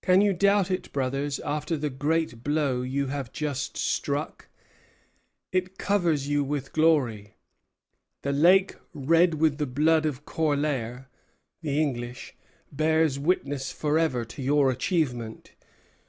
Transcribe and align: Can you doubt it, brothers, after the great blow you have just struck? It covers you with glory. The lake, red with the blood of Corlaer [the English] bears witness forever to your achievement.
Can 0.00 0.20
you 0.20 0.32
doubt 0.32 0.70
it, 0.70 0.92
brothers, 0.92 1.40
after 1.40 1.76
the 1.76 1.90
great 1.90 2.44
blow 2.44 2.82
you 2.82 3.06
have 3.06 3.32
just 3.32 3.76
struck? 3.76 4.46
It 5.50 5.76
covers 5.76 6.28
you 6.28 6.44
with 6.44 6.72
glory. 6.72 7.34
The 8.22 8.30
lake, 8.30 8.76
red 8.94 9.34
with 9.40 9.58
the 9.58 9.66
blood 9.66 10.06
of 10.06 10.24
Corlaer 10.24 11.08
[the 11.62 11.82
English] 11.82 12.36
bears 12.70 13.18
witness 13.18 13.72
forever 13.72 14.24
to 14.26 14.40
your 14.40 14.70
achievement. 14.70 15.50